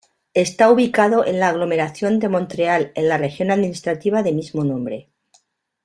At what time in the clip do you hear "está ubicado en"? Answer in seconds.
0.33-1.39